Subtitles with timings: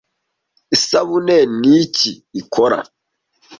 [0.75, 2.11] Isabune ni iki
[2.41, 2.77] ikora